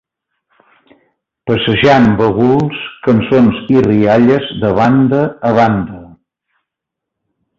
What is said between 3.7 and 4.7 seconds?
i rialles